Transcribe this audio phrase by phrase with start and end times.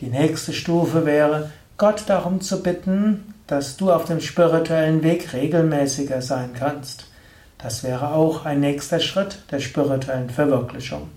[0.00, 6.20] Die nächste Stufe wäre, Gott darum zu bitten, dass du auf dem spirituellen Weg regelmäßiger
[6.20, 7.06] sein kannst.
[7.58, 11.08] Das wäre auch ein nächster Schritt der spirituellen Verwirklichung.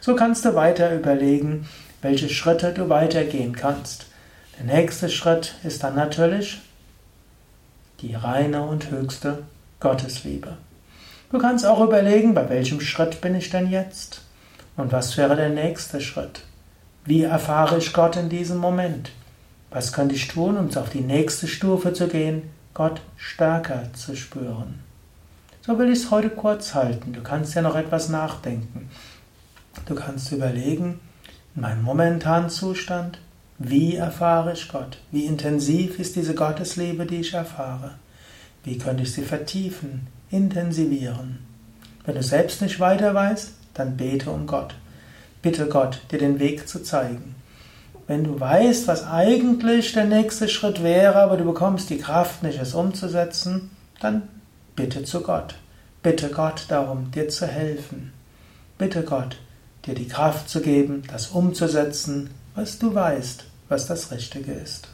[0.00, 1.68] So kannst du weiter überlegen,
[2.00, 4.06] welche Schritte du weitergehen kannst.
[4.58, 6.60] Der nächste Schritt ist dann natürlich
[8.00, 9.42] die reine und höchste
[9.78, 10.56] Gottesliebe.
[11.30, 14.22] Du kannst auch überlegen, bei welchem Schritt bin ich denn jetzt?
[14.76, 16.42] Und was wäre der nächste Schritt?
[17.04, 19.10] Wie erfahre ich Gott in diesem Moment?
[19.70, 24.80] Was könnte ich tun, um auf die nächste Stufe zu gehen, Gott stärker zu spüren?
[25.62, 27.12] So will ich es heute kurz halten.
[27.12, 28.90] Du kannst ja noch etwas nachdenken.
[29.86, 31.00] Du kannst überlegen,
[31.54, 33.18] in meinem momentanen Zustand,
[33.58, 34.98] wie erfahre ich Gott?
[35.10, 37.96] Wie intensiv ist diese Gottesliebe, die ich erfahre?
[38.64, 41.40] Wie könnte ich sie vertiefen, intensivieren?
[42.04, 44.74] Wenn du selbst nicht weiter weißt, dann bete um Gott.
[45.42, 47.34] Bitte Gott, dir den Weg zu zeigen.
[48.06, 52.58] Wenn du weißt, was eigentlich der nächste Schritt wäre, aber du bekommst die Kraft nicht,
[52.58, 53.70] es umzusetzen,
[54.00, 54.22] dann
[54.74, 55.54] bitte zu Gott.
[56.02, 58.12] Bitte Gott darum, dir zu helfen.
[58.78, 59.36] Bitte Gott,
[59.86, 64.88] dir die Kraft zu geben, das umzusetzen, was du weißt, was das Richtige ist.